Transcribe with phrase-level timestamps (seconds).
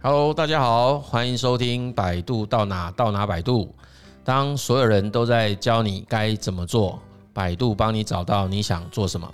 [0.00, 3.74] Hello，大家好，欢迎收听百度到哪到哪百度。
[4.22, 7.00] 当所有人都在教你该怎么做，
[7.32, 9.28] 百度帮你找到你想做什么。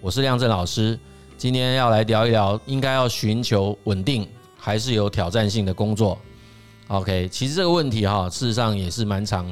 [0.00, 0.98] 我是亮正老师，
[1.36, 6.18] 今天要来聊一聊，应该要寻求稳定还是有挑战性的工作。
[6.88, 9.46] OK，其实这个问题哈，事实上也是蛮常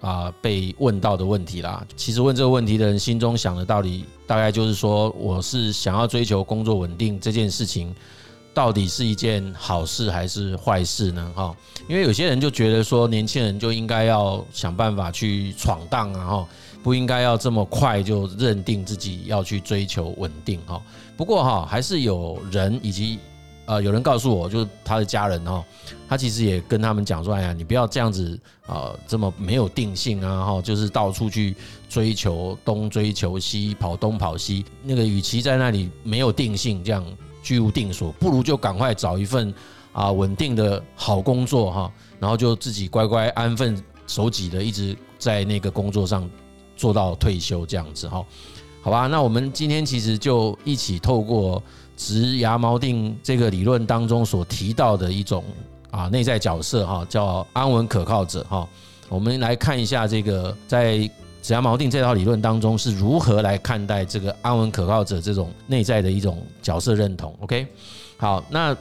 [0.00, 1.86] 啊被问到的问题啦。
[1.96, 7.94] 其实问这个问题的人心中想的道理，大概就是说，我是想要追求工作稳定这件事情。
[8.58, 11.32] 到底是一件好事还是坏事呢？
[11.32, 11.54] 哈，
[11.86, 16.48] 因为有些人就觉得说，年轻人就应该要想办法去闯荡啊，哈，
[16.82, 20.82] 不应该要这么快就认定自己要去追求稳定，哈。
[21.16, 23.20] 不过哈，还是有人以及
[23.66, 25.64] 呃有人告诉我，就是他的家人哈，
[26.08, 31.54] 他其实也跟他们讲说，哎呀，你不要这样子啊，这么没有定性啊，哈，就是到处去
[31.88, 37.06] 追求东追求西，跑东跑西，那个与其在那里没有定性这样。
[37.48, 39.54] 居无定所，不如就赶快找一份
[39.90, 41.90] 啊稳定的好工作哈，
[42.20, 46.28] 然后就自己乖乖安分守己的一直在那个工作上
[46.76, 48.22] 做到退休这样子哈，
[48.82, 49.06] 好吧？
[49.06, 51.62] 那我们今天其实就一起透过
[51.96, 55.42] 职涯锚定这个理论当中所提到的一种
[55.90, 58.68] 啊内在角色哈，叫安稳可靠者哈，
[59.08, 61.10] 我们来看一下这个在。
[61.48, 67.66] 指牙锚定这套理论当中是如何来看待这个安稳可靠者这种内在的一种角色认同？OK，
[68.18, 68.76] 好，那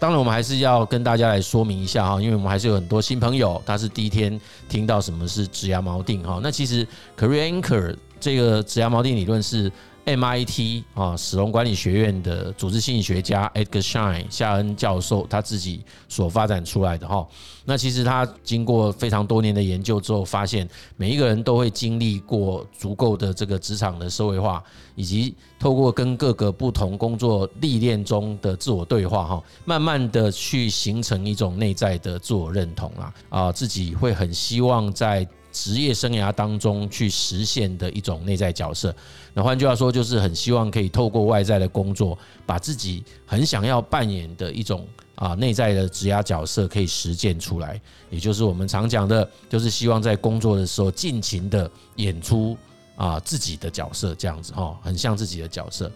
[0.00, 4.36] 当然我们还是要跟大家来说明一下哈，因为我们还是有很多新朋友，他是第一天
[4.68, 6.40] 听到什么是指牙锚定哈。
[6.42, 6.84] 那其实
[7.16, 9.70] Career Anchor 这个指牙锚定理论是。
[10.08, 17.26] MIT 啊，史隆管理学院的组织心理学家 Edgar Shine 夏恩教授他自己所发展出来的哈。
[17.66, 35.28] 那其实他经过非常多年的研究之后，发现每一个人都会经历过足够的这个职场的社会化，以及透过跟各个不同工作历练中的自我对话哈，慢慢的去形成一种内在的自我认同啦啊，自己会很希望在。
[35.60, 38.94] 职业生涯当中去实现的一种内在角色，
[39.34, 42.16] 那换句话说，就是很希望可以透过外在的工作，
[42.46, 52.56] 把自己很想要扮演的一种啊内在的职业角色可以实践出来，也就是我们常讲的，就是希望在工作的时候尽情的演出
[52.94, 55.90] 啊自己的角色，这样子哈，很像自己的角色。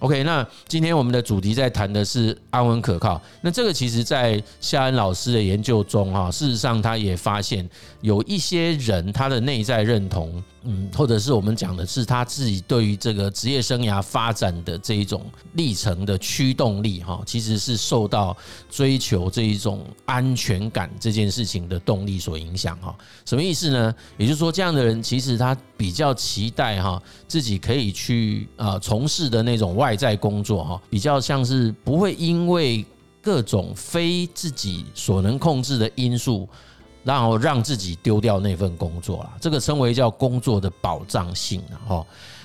[0.00, 3.20] OK，那今天我们的主题在谈的是安稳可靠。
[3.40, 7.68] 那这个其实，在夏恩老师的研究中，哈，事实上他也发现
[8.00, 10.42] 有一些人他的内在认同。
[10.64, 18.36] 嗯，或者是我们讲的是他自己对于这个职业生涯发展的这一种历程的驱动力哈，其实是受到
[18.68, 22.94] 追求这一种安全感这件事情的动力所影响哈。
[23.24, 23.94] 什么意思呢？
[24.18, 32.84] 也就是说，这样的人其实他比较期待哈自己可以去啊从事的那种外在工作哈，比较像是不会因为
[33.22, 36.46] 各种非自己所能控制的因素。
[37.04, 42.04] 然后让自己丢掉那份工作了，这个称为叫工作的保障性哈。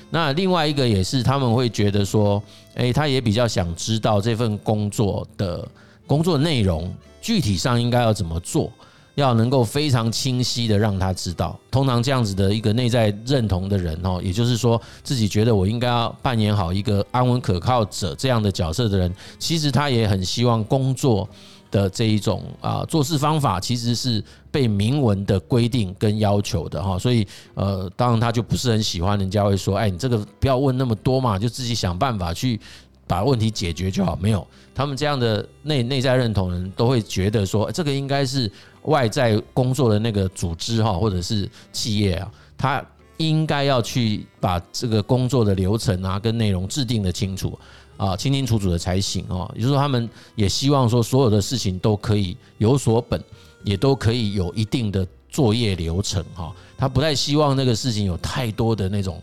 [0.10, 2.42] 那另外一个也是他们会觉得说，
[2.76, 5.68] 诶，他也比较想知道这份工作的
[6.08, 8.72] 工作内容具体上应该要怎么做，
[9.16, 11.59] 要能够非常清晰的让他知道。
[11.72, 21.28] 通常这样子的一个内在认同的人哦，也就是说自己觉得我应该要扮演好一个安稳可靠者这样的角色的人，其实他也很希望工作。
[21.73, 32.59] 的这一种啊做事方法其实是被明文的规定跟要求的哈，所以呃，当然他就不是很喜欢人家会说，哎，你这个不要问那么多嘛，就自己想办法去
[33.08, 34.16] 把问题解决就好。
[34.22, 38.52] 没有，他们这样的内内在认同人都会觉得说，这个应该是
[38.84, 42.86] 外在工作的那个组织哈，或者是企业啊，他
[43.18, 47.58] 应该要去把这个工作的流程啊跟内容制定得清楚。
[47.96, 49.50] 啊，清清楚楚的才行哦。
[49.53, 53.24] 也就是说，他们也希望说，所有的事情都可以有所本，
[53.64, 56.52] 也都可以有一定的作业流程哈。
[56.75, 59.22] 他不太希望那个事情有太多的那种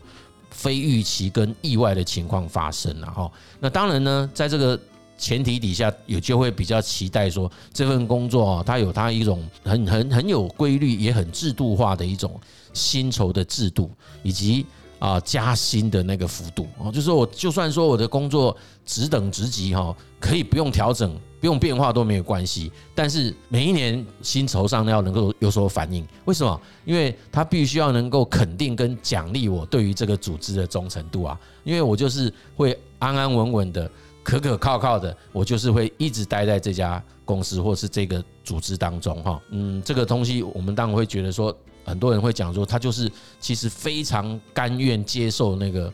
[0.51, 3.31] 非预期跟意外的情况发生了哈。
[3.59, 4.79] 那当然呢，在这个
[5.17, 12.39] 前提底下，有就会比较期待说，这份工作啊，它有它一种很很很有规律，也很制度化的一种
[12.73, 13.89] 薪酬的制度，
[14.21, 14.65] 以及。
[15.01, 18.55] 啊，加薪的那个幅度哦，就是我就算说我的工作
[18.85, 26.07] 职等职级哈，可以不用调整、不用变化都没有关系，但是每一年薪酬上要能够有所反应。
[26.25, 26.61] 为什么？
[26.85, 33.89] 因为他必须要能够肯定跟奖励我对于这个组织的忠诚度啊，因为我就是会安安稳稳的、
[34.21, 39.41] 可可靠靠的，我就是会一直待在这家公司或是这个组织当中哈。
[39.49, 41.51] 嗯，这个东西我们当然会觉得说。
[41.83, 45.91] 很多人会讲说，他就是其实非常甘愿接受那个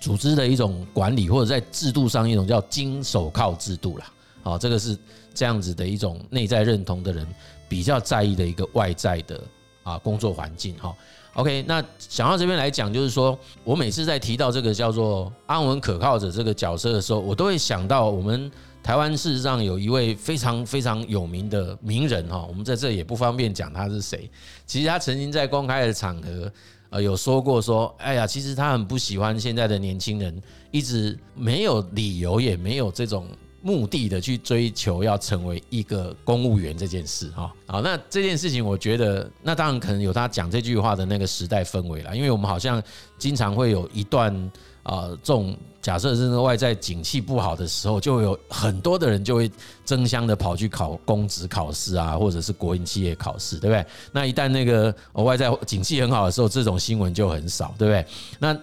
[0.00, 4.06] 组织的一种管理，或者在制度上一种叫金手铐制度啦。
[4.42, 4.96] 好，这个是
[5.34, 7.26] 这样子的一种内在认同的人
[7.68, 9.40] 比较在意的一个外在的
[9.82, 10.94] 啊工作环境哈。
[11.34, 18.50] OK，那想到这边来讲，就是说我每次在提到这个叫做安稳可靠者这个角色的时候，我都会想到我们
[18.86, 24.30] 台湾事实上有一位非常非常有名的名人哈，我们在这也不方便讲他是谁。
[24.64, 26.48] 其实他曾经在公开的场合
[26.90, 30.40] 呃有说过说，哎呀，其实他很不喜欢现在的年轻人
[30.70, 33.26] 一直没有理由也没有这种。
[33.62, 42.80] 目的的去追求要成为一个公务员这件事哈，好，那这件事情我觉得，那当然可能有他讲这句话的那个时代氛围啦，因为我们好像
[43.18, 44.52] 经常会有一段
[44.86, 49.50] 啊，这种假设是外在景气不好的时候，就有很多的人就会
[49.84, 53.84] 争相的跑去考公职考试啊，或者是国营企业考试，对不对？
[54.12, 58.06] 那一旦那个外在景气很好的时候，这种新闻就很少，对不对？
[58.38, 58.56] 那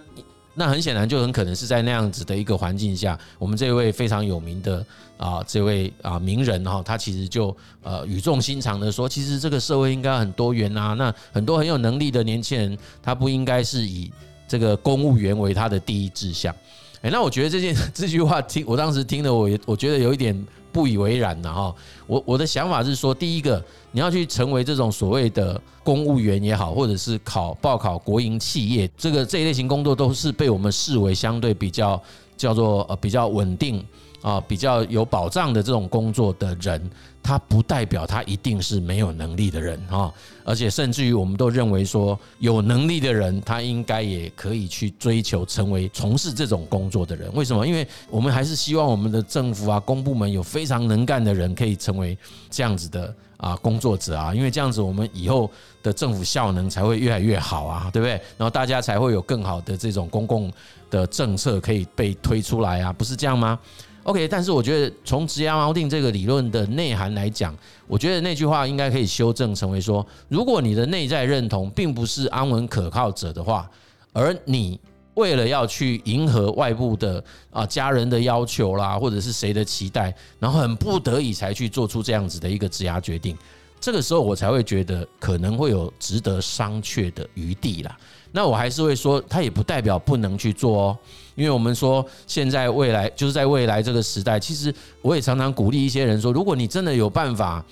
[0.54, 4.86] 那很显然就很可能是在那样子的一个环境下，我们这位非常有名的
[5.18, 14.10] 啊这位啊名人哈，他其实就呃语重心长的说，其实这个社会应该很多元啊，那很多很有能力的年轻人，他不应该是以
[14.54, 16.54] 这个公务员为他的第一志向。
[17.02, 20.46] 诶，那我觉得这件 这句话听我当时听的，我也我觉得有一点。
[20.74, 21.72] 不以为然的哈，
[22.04, 32.02] 我我的想法是说，第一个你要去成为这种所谓的公务员也好，或者是考报考国营企业，这个这一类型工作都是被我们视为相对比较
[32.36, 33.86] 叫做呃比较稳定。
[34.24, 36.90] 啊，比较有保障的这种工作的人，
[37.22, 40.10] 他不代表他一定是没有能力的人啊，
[40.44, 47.30] 而且甚至于我们都认为说，有能力的人，他应该也可以去追求成为从事这种工作的人。
[47.34, 47.66] 为什么？
[47.66, 52.16] 因为我们还是希望我们的政府啊、公部门有非常能干的人可以成为
[52.48, 55.50] 这样子的啊工作者啊，因为这样子我们以后
[55.82, 58.12] 的政府效能才会越来越好啊，对不对？
[58.38, 60.50] 然后大家才会有更好的这种公共
[60.88, 63.58] 的政策可以被推出来啊，不是这样吗
[64.04, 67.56] ？OK，但是我觉得从职涯锚定这个理论的内涵来讲，
[67.86, 73.68] 我觉得那句话应该可以修正成为说，如果你的内在认同并不是安稳可靠者的话，
[74.12, 74.78] 而你
[75.14, 83.36] 为了要去迎合外部的啊家人的要求啦，或者是谁的期待，然后很不得已才去做出这样子的一个职涯决定，
[83.80, 87.96] 这个时候我才会觉得可能会有值得商榷的余地啦。
[88.36, 90.98] 那我还是会说，它也不代表不能去做哦。
[91.36, 97.64] 因为我们说，现在未来就是在未来这个时代，其实我也常常鼓励一些人说，如果你真的有办法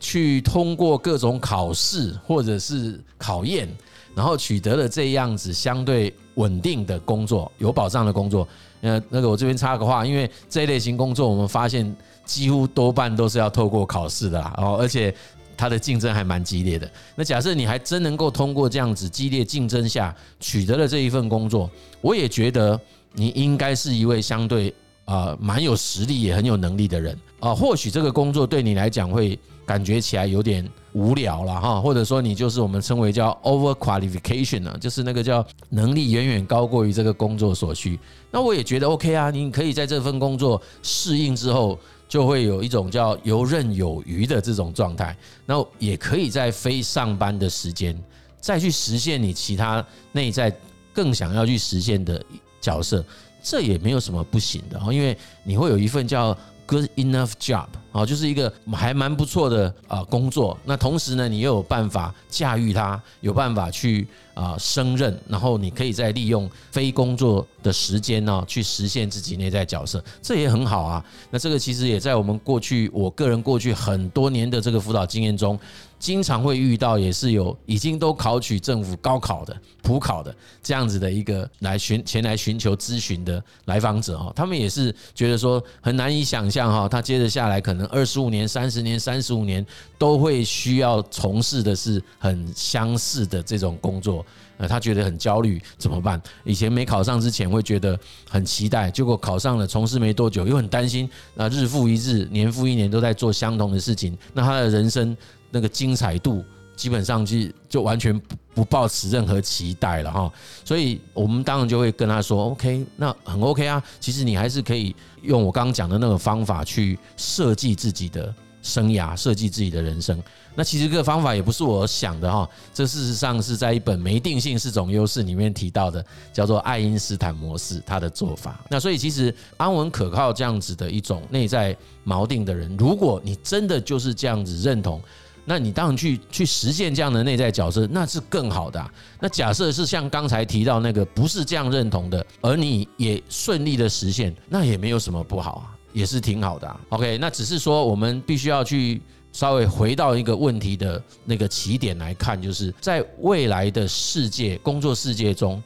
[0.00, 3.68] 去通过各种考试或者是考验，
[4.12, 8.46] 然后取得了这样子相对稳定的工作、有保障的工作，
[8.80, 11.94] 呃，那个我这边插个话，因为这一类型工作，我们发现
[12.24, 15.14] 几乎多半都是要透过考试的啦，哦，而且
[15.62, 16.90] 它的竞争还蛮激烈的。
[17.14, 21.70] 那假设你还真能够通过这样子激烈竞争下取得了这一份工作，
[22.00, 22.80] 我也觉得。
[23.14, 24.74] 你应该是一位相对
[25.04, 37.98] 啊蛮有实力也很有能力的人啊，或许这个工作对你来讲会感觉起来有点无聊了哈，或者说你就是我们称为叫 over qualification 呢，就是那个叫能力远远高过于这个工作所需。
[38.30, 41.78] 那我也觉得 OK 啊，你可以在这份工作适应之后，
[42.08, 45.16] 就会有一种叫游刃有余的这种状态。
[45.46, 47.98] 那也可以在非上班的时间
[48.40, 50.54] 再去实现你其他内在
[50.92, 52.24] 更想要去实现的。
[52.62, 53.04] 角色，
[53.42, 56.32] 这也没有什么不行的，因为你会有一份叫
[56.64, 60.58] good enough job，啊，就是一个还蛮不错的啊工作。
[60.64, 71.04] 那同时呢，你又有办法驾驭它，有办法去啊升任，然后你可以再利用非工作的时间呢，去实现自己内在角色，这也很好啊。
[71.30, 75.58] 那这个其实也在我们过去，我个人过去很多年的这个辅导经验中。
[75.98, 89.64] 经常会遇到，也是有已经都考取政府高考的普考的这样子的一个来寻前来寻求咨询的来访者哈，他们也是觉得说很难以想象哈，他接着下来可能二十五年、三十年、三十五年
[89.98, 94.24] 都会需要从事的是很相似的这种工作，
[94.58, 96.20] 呃，他觉得很焦虑，怎么办？
[96.44, 97.98] 以前没考上之前会觉得
[98.28, 105.16] 很期待，结果考上了，从事没多久又很担心，那日复一日、年复一年都在做相同的事情，那他的人生。
[105.54, 106.42] 那个精彩度
[106.82, 107.36] 基本上就
[107.68, 110.32] 就完全不不抱持任何期待了哈，
[110.64, 120.20] 所以我们当然就会跟他说，OK，那很 OK 啊，其实你还是可以用我刚刚讲的那个方法去设计自己的生涯，设计自己的人生。
[120.56, 128.60] 那其实这个方法也不是我想的哈，这事实上是在一本《没定性是种优势》里面提到的，叫做爱因斯坦模式，他的做法。
[128.68, 135.00] 那所以其实安稳可靠这样子的一种内在锚定的人，如果你真的就是这样子认同。
[135.44, 138.90] 那你当然去去实现这样的内在角色，那是更好的。
[139.20, 145.78] 那假设是像刚才提到那个不是这样认同的，而你也顺利的实现，那也没有什么不好啊。
[145.92, 146.80] 也是挺好的啊。
[146.88, 155.62] OK，那只是说我们必须要去稍微回到一个问题的那个起点来看，就是在未来的世界工作世界中，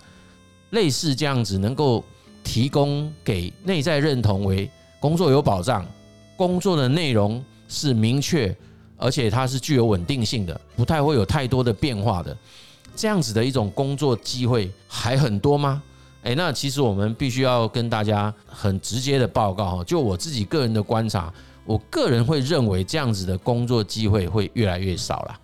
[0.70, 2.02] 类似这样子能够
[2.42, 4.68] 提供给内在认同为
[4.98, 5.86] 工作有保障，
[6.36, 8.52] 工作的内容是明确，
[8.96, 12.36] 而且它是具有稳定性的，不太会有太多的变化的，
[12.94, 15.82] 这样子的一种工作机会还很多吗？
[16.22, 21.32] 诶，那其实我们必须要跟大家很直接的报告哈，就我自己个人的观察，
[21.64, 25.40] 我个人会认为这样子的工作机会会越来越少了。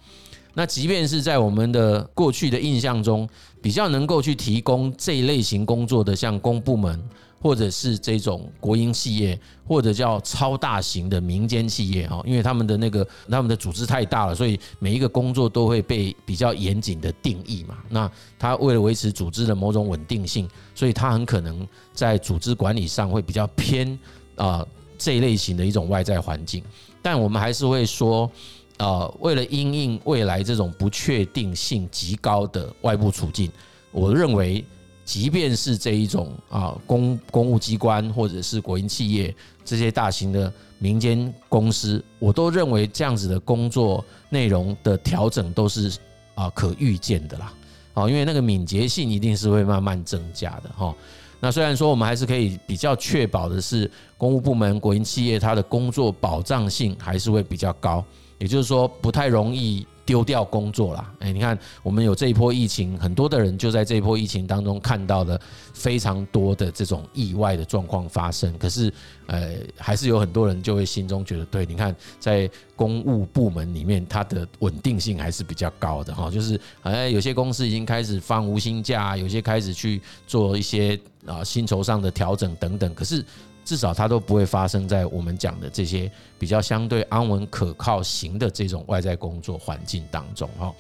[0.55, 3.29] 那即便是在我们的过去的印象中，
[3.63, 7.01] 比较能够去提供这一类型工作的，像公部门。
[7.43, 17.79] 或者是这种国营企业，或者叫超大型的民间企业哈，因为他们的那个他们的组织太大了，所以每一个工作都会被比较严谨的定义嘛。
[17.89, 18.09] 那
[18.39, 23.99] 他为了维持组织的某种稳定性，所以他很可能在组织管理上会比较偏
[24.37, 24.65] 啊
[24.97, 26.63] 这一类型的一种外在环境。
[27.03, 28.31] 但我们还是会说，
[28.79, 33.51] 呃，为了因应未来这种不确定性极高的外部处境，
[33.91, 34.65] 我认为。
[35.05, 45.97] 即便是这一种啊公公务机关或者是国营企业这些大型的民间公司，我都认为这样子的工作内容的调整都是
[46.35, 47.53] 啊可预见的啦。
[47.93, 50.95] 好，因为那个敏捷性一定是会慢慢增加的哈。
[51.41, 58.05] 那虽然说我们还是可以比较确保的是，公务部门、国营企业它的工作保障性还是会比较高，
[58.39, 59.87] 也就是说不太容易。
[60.12, 65.40] 丢掉工作啦，哎，你看，我们有这一波疫情，很多的人就在这一波疫情当中看到了
[65.73, 68.52] 非常多的这种意外的状况发生。
[68.59, 68.92] 可是，
[69.25, 76.31] 呃，还是有很多人就会心中觉得，对，你看，在公务部门里面，它的稳定性还是比较高的哈。
[76.31, 82.95] 就是，哎，有些公司已经开始放无薪假，有些开始去做一些啊薪酬上的调整等等。
[82.95, 83.25] 可是。
[83.64, 90.73] 至少它都不会发生在我们讲的这些比较相对安稳可靠型的这种外在工作环境当中哈。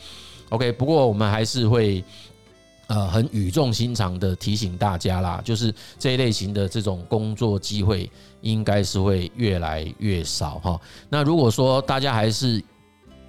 [0.50, 2.04] OK，不过我们还是会
[2.88, 8.10] 呃很语重心长的提醒大家啦，就是这一类型的这种工作机会
[8.40, 10.80] 应该是会越来越少哈。
[11.08, 12.62] 那如果说大家还是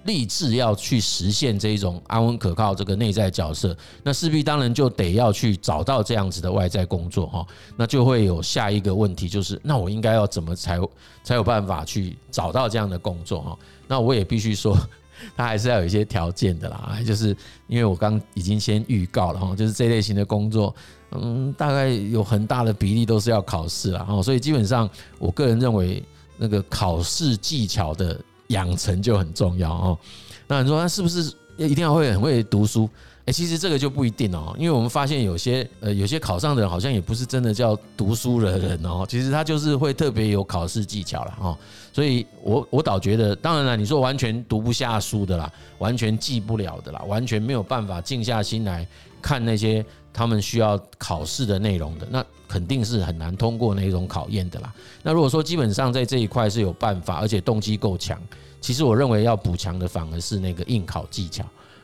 [0.05, 10.79] 立志要去实现这一种安稳可靠这个内在角色，那势必当然就得要去找到这样子的外在工作哈，那就会有下一个问题，就是那我应该要怎么才
[11.23, 13.57] 才有办法去找到这样的工作哈？
[13.87, 14.77] 那我也必须说，
[15.37, 17.35] 它还是要有一些条件的啦，就是
[17.67, 20.75] 因为我刚已经先预告了哈，就是这类型的工作，
[21.11, 26.03] 嗯，大概有很大的比例都是要考试了哈，所以基本上我个人认为
[26.37, 28.19] 那个考试技巧的。
[28.53, 29.99] 养成就很重要哦。
[30.47, 32.89] 那你说，那是不是一定要会很会读书？
[33.25, 34.53] 诶，其实这个就不一定哦。
[34.59, 39.05] 因为我们发现有些呃，有些考上的人好像也不是真的叫读书的人哦。
[39.07, 41.57] 其实他就是会特别有考试技巧了哦。
[41.93, 48.85] 所以我我倒觉得，当然了，你说完全读不下书的啦，完全记不了的啦，完全没有办法静下心来
[49.21, 54.71] 看那些他们需要考试的内容的，那肯定是很难通过那种考验的啦。
[55.01, 58.21] 那如果说基本上在这一块是有办法，而且动机够强。
[58.61, 61.43] 其实我认为要补强的反而是那个应考技巧。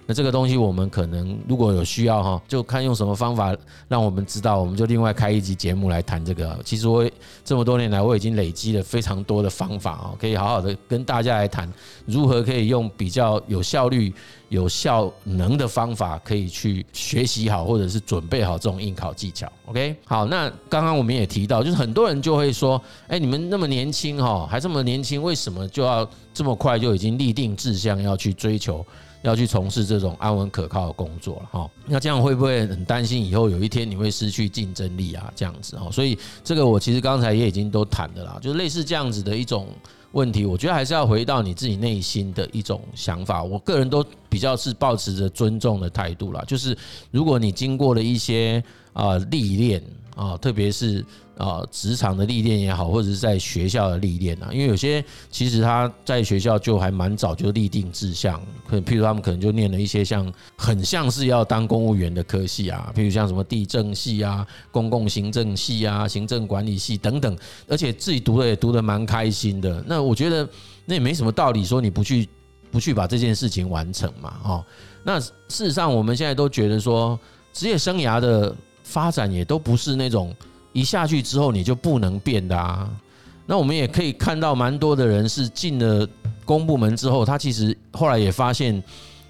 [0.09, 3.55] 那这个东西我们可能如果有需要哈，就看用什么方法
[3.87, 6.59] 让我们知道，我们就另外开一集节目来谈这个。
[6.65, 7.07] 其实我
[7.45, 11.71] 这么多年来我已经累积了非常多的方法啊，可以好好的跟大家来谈
[12.07, 14.11] 如何可以用比较有效率、
[14.47, 19.47] 有效能的方法，可以去学习好或者是准备好这种应考技巧。
[19.67, 28.83] OK，好，那刚刚我们也提到，就是很多人就会说，哎，你们那么年轻哈，还这么年轻，为什么就要这么快就已经立定志向要去追求？
[29.21, 35.31] 要去从事这种安稳可靠的工作了哈，那这样会不会很担心以后有一天你会失去竞争力啊？
[35.35, 39.67] 这样子哈，所以这个我其实刚才也已经都谈了啦，就是类似这样子的一种
[40.13, 43.43] 问题，我觉得还是要回到你自己内心的一种想法。
[43.43, 46.77] 我个人都比较是抱持着尊重的态度啦，就是
[47.11, 49.83] 如果你经过了一些啊历练
[50.15, 51.05] 啊，特别是。
[51.39, 67.37] 啊，职场的历练也好，或者是在学校的历练啊，因为有些其实他在学校就还蛮早就立定志向，可譬如他们可能就念了一些像很像是要当公务员的科系啊，譬如像什么地政系啊、公共行政系啊、行政管理系等等，
[67.69, 69.81] 而且自己读的也读得蛮开心的。
[69.87, 70.45] 那我觉得
[70.83, 72.27] 那也没什么道理说你不去
[72.69, 74.65] 不去把这件事情完成嘛，哦，
[75.05, 77.17] 那事实上我们现在都觉得说
[77.53, 78.53] 职业生涯的
[78.83, 80.35] 发展也都不是那种。
[80.71, 82.89] 一下去之后你就不能变的啊！
[83.45, 86.07] 那我们也可以看到蛮多的人是进了
[86.45, 88.81] 公部门之后，他其实后来也发现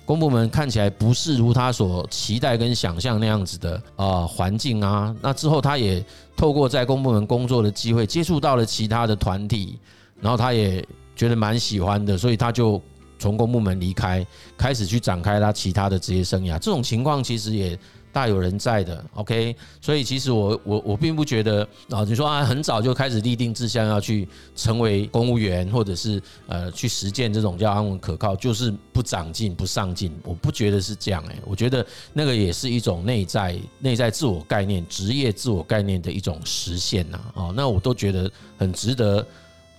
[0.06, 5.16] 公部门看起来不是如他所期待跟想象那样子的啊环境啊。
[5.22, 6.04] 那之后他也
[6.36, 9.80] 透过在公部门工作的机会，接触到了其他的团体，
[10.20, 12.82] 然后他也觉得蛮喜欢的，所以他就
[13.18, 14.26] 从公部门离开，
[14.58, 16.60] 开始去展开他其他的职业生涯。
[16.60, 17.80] 这种情况其实也。
[18.12, 39.26] 大有人在的，OK，所以其实我我我并不觉得啊，你说啊，很早就开始立定志向要去成为公务员，或者是呃去实践这种叫安稳可靠，就是不长进不上进，我不觉得是这样诶，我觉得那个也是一种内在内在自我概念、职业自我概念的一种实现呐，哦，那我都觉得很值得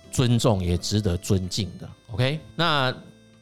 [0.09, 2.95] 尊重，也值得尊敬的，OK，那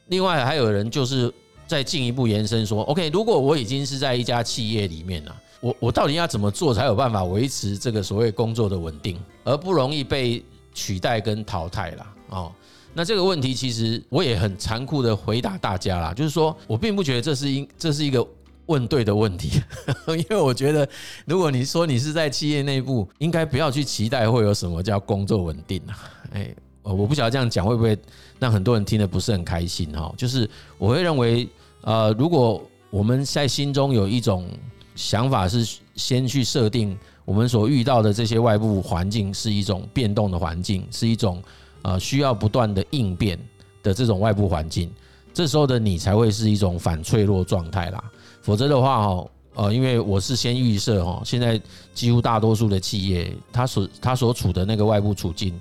[0.07, 1.31] 另外还有人就是。
[1.69, 12.13] 再进一步延伸说，OK，如果我已经是在一家企业里面了，我我到底要怎么做才有办法维持这个所谓工作的稳定，而不容易被取代跟淘汰啦？
[12.29, 12.51] 哦，
[12.91, 18.27] 那这个问题其实我也很残酷的回答大家啦，就是说我并不觉得这是应这是一个
[18.65, 19.61] 问对的问题，
[20.17, 20.89] 因为我觉得
[21.25, 25.93] 如果你说你是在企业内部，应该不要去期待会有什么叫工作稳定啊，
[26.33, 26.51] 哎。
[26.81, 27.95] 我不晓得这样讲会不会
[28.39, 30.11] 让很多人听得不是很开心哈？
[30.17, 31.47] 就是我会认为，
[31.81, 34.47] 呃，如果我们在心中有一种
[34.95, 41.41] 想法，是先去设定我们所遇到的这些外部环境是一种变动的环境，是一种
[41.83, 43.39] 呃需要不断的应变
[43.81, 44.91] 的这种外部环境，
[45.33, 48.03] 这时候的你才会是一种反脆弱状态啦。
[48.41, 51.61] 否则的话哈，呃，因为我是先预设哈，现在
[51.93, 55.59] 几乎大多数的企业，它所它所处的那个外部处境。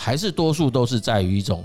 [0.00, 1.64] 还是多数都是在于一种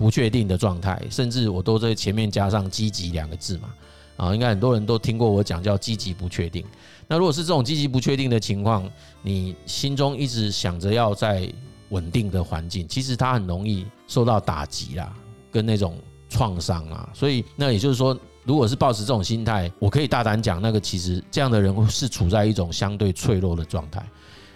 [0.00, 3.68] 不确定的状态，甚至我都在前面加上“积极”两个字嘛，
[4.16, 6.64] 啊，应该很多人都听过我讲叫“积极不确定”。
[7.06, 8.90] 那如果是这种积极不确定的情况，
[9.20, 11.46] 你心中一直想着要在
[11.90, 15.14] 稳定的环境，其实它很容易受到打击啦，
[15.52, 15.98] 跟那种
[16.30, 17.06] 创伤啊。
[17.12, 24.02] 所以，那也就是说，如果是抱持这种心态，我可以大胆讲，那个其实这样的人是处在一种相对脆弱的状态。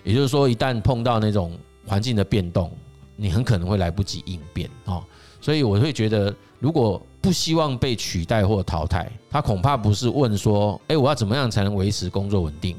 [0.02, 2.74] 也就是说，一旦碰到那种环境的变动，
[3.14, 5.04] 你很可能会来不及应变哦，
[5.44, 12.74] 所以我会觉得，如果不希望被取代或淘汰，他恐怕不是问说，诶，我要怎么样才能维持工作稳定，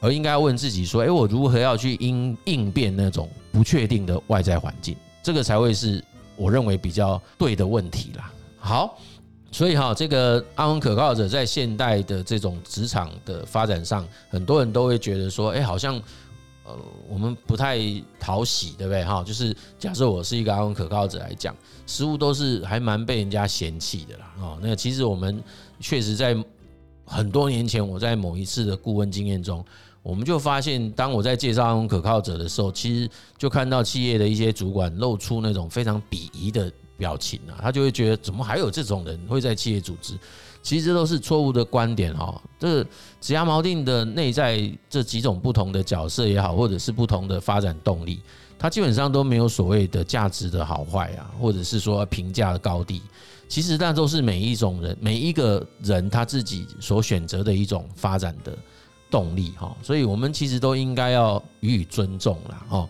[0.00, 6.02] 而应该问自己说，诶，我如何要去应应变那种不确定的外在环境，这个才会是
[6.34, 8.32] 我认为比较对的问题啦。
[8.58, 8.98] 好，
[9.52, 16.02] 所以哈，这个安稳可靠者在现代的这种职场的发展上，很多人都会觉得说，诶，好像。
[16.64, 16.76] 呃，
[17.08, 17.78] 我们不太
[18.18, 19.02] 讨喜，对不对？
[19.04, 24.34] 哈，就是假设我是一个安稳可靠者来讲，食物都是还蛮被人家嫌弃的啦。
[24.40, 25.42] 哦，那其实我们
[25.80, 26.36] 确实在
[27.06, 29.64] 很多年前，我在某一次的顾问经验中，
[30.02, 40.14] 我们就发现，当我在介绍安稳可靠者的时候，其实就看到企业的一些主管露出那种非常鄙夷的表情啊，他就会觉得，怎么还有这种人会在企业组织？
[40.62, 48.20] 其实都是错误的观点哈，这个职涯锚定的内在这几种不同的角色也好，或者是不同的发展动力，
[48.58, 53.00] 它基本上都没有所谓的价值的好坏啊，或者是说评价的高低。
[53.48, 58.56] 其实那都是每一种人每一个人他自己所选择的一种发展的
[59.10, 62.66] 动力哈，所以我们其实都应该要予以尊重啦。
[62.68, 62.88] 哦。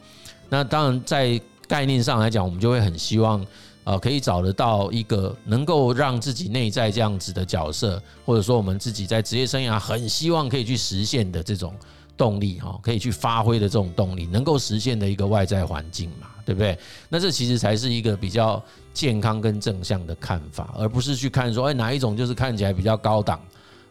[0.51, 3.47] 那当然在概念上来讲，我们就会很希望。
[3.85, 11.75] 呃，可以找得到一个能够让自己内在这样子的角色，或者说我们自己在职业生涯很希望可以去实现的这种
[12.15, 16.79] 动力，哈，可以去发挥的这种动力，能够实现的一个外在环境嘛，对不对？
[17.09, 23.41] 那这其实才是一个比较健康跟正向的看法，而不是去看说，哎，哪一种就是看起来比较高档，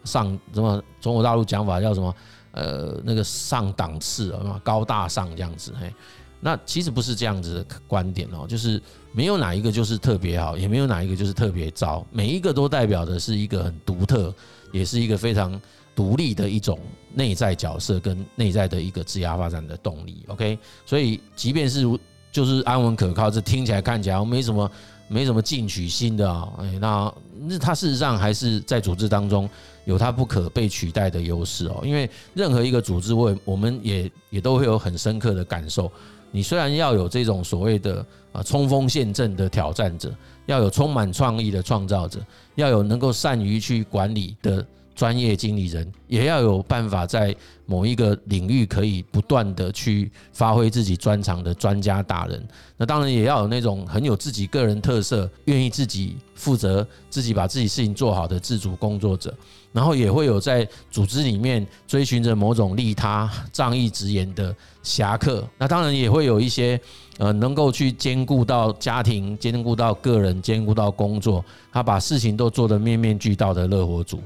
[0.03, 2.15] 上什么中国大陆讲法叫什么，
[2.51, 5.91] 呃，那个上档次啊，高大上这样子，嘿。
[6.41, 14.33] 那其实不是这样子的观点哦，就是没有哪一个就是特别好，也没有哪一个就是特别糟，每一个都代表的是一个很独特，
[14.71, 15.59] 也是一个非常
[15.93, 16.79] 独立的一种
[17.13, 20.23] 内在角色跟内在的一个质押发展的动力。
[20.27, 21.83] OK，所以即便是
[22.31, 24.71] 就是安稳可靠，这听起来看起来没什么
[25.09, 29.49] 没什么进取心的啊，哎，那那它事实上还是在组织当中
[29.83, 35.91] 有它不可被取代的优势哦，因为任何一个组织，我我们也也都会有很深刻的感受。
[36.31, 40.13] 你虽然要有这种所谓的啊冲锋陷阵的挑战者，
[40.45, 42.19] 要有充满创意的创造者，
[42.55, 44.65] 要有能够善于去管理的
[44.99, 47.33] 专业经理人，也要有办法在
[47.65, 52.45] 某一个领域可以不断的去发挥自己专长的专家大人。
[52.75, 59.33] 那当然也要有那种很有自己个人特色，愿意自己负责、自己把自己事情做好的自主工作者。
[59.71, 65.47] 然后也会有在组织里面追寻着某种利他、仗义执言的侠客。
[65.57, 66.77] 那当然也会有一些
[67.19, 74.19] 呃，能够去兼顾到家庭、兼顾到个人、兼顾到工作，他把事情都做得面面俱到的乐活组。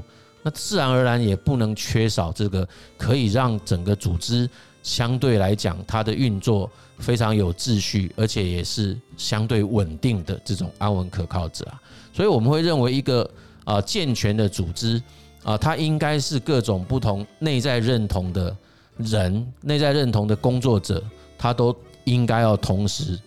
[0.44, 4.48] 那自然而然也不能缺少这个可以让整个组织
[4.84, 11.82] 相对来讲它的运作非常有秩序，而且也是相对稳定的这种安稳可靠者啊。
[12.14, 13.28] 所以我们会认为一个
[13.64, 15.02] 啊健全的组织。
[15.44, 18.56] 啊，它应该是各种不同内在认同的
[18.96, 21.04] 人，内在认同的工作者，
[21.38, 21.76] 他都
[22.06, 23.20] 应该要同时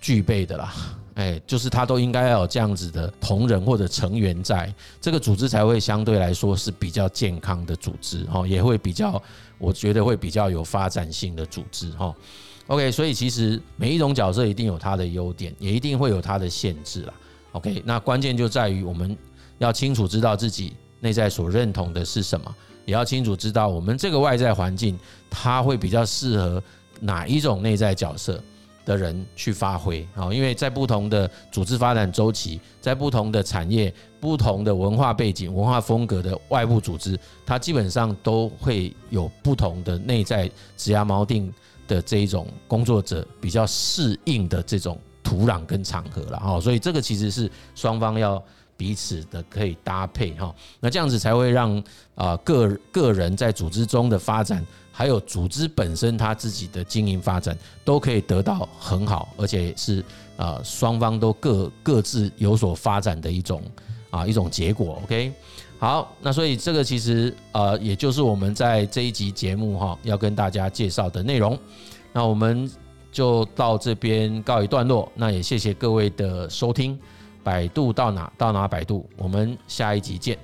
[0.00, 0.74] 具备的啦。
[1.14, 9.22] 哎，就是他都应该要有这样子的同仁或者成员在，这个组织才会相对来说是比较健康的组织哈，也会比较，
[9.58, 12.14] 我觉得会比较有发展性的组织哈。
[12.68, 17.14] OK，所以其实每一种角色一定有它的优点，也一定会有它的限制啦。
[17.52, 19.16] OK，那关键就在于我们
[19.58, 20.74] 要清楚知道自己。
[21.04, 24.96] 内在所认同的是什么，也要清楚知道我们这个外在环境，
[25.28, 26.62] 它会比较适合
[27.00, 28.40] 哪一种内在角色
[28.84, 30.32] 的人去发挥啊？
[30.32, 41.52] 因为在不同的组织发展周期，在不同的产业、不同的文化背景、文化风格的外部组织，它基本上都会有不同的内在职涯锚定
[41.86, 46.60] 的这一种工作者比较适应的这种土壤跟场合了哈。
[46.60, 48.42] 所以这个其实是双方要。
[48.76, 51.82] 彼此的可以搭配哈，那这样子才会让
[52.14, 60.04] 啊个个人在组织中的发展，还有组织本身他自己的经营发展，都可以得到很好，而且是
[60.36, 63.62] 啊双方都各各自有所发展的一种
[64.10, 65.00] 啊一种结果。
[65.04, 65.32] OK，
[65.78, 71.58] 好，那所以这个其实呃也就是我们在这一集节目哈要跟大家介绍的内容。
[72.12, 72.70] 那我们
[73.10, 76.98] 就到这边告一段落，那也谢谢各位的收听。
[77.42, 80.38] 百度到哪到哪百度，我们下一集见。